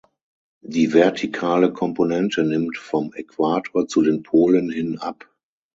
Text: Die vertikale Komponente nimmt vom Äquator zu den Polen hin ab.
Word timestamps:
Die 0.65 0.93
vertikale 0.93 1.73
Komponente 1.73 2.43
nimmt 2.43 2.75
vom 2.79 3.13
Äquator 3.13 3.85
zu 3.87 4.01
den 4.01 4.23
Polen 4.23 4.71
hin 4.71 4.97
ab. 4.97 5.29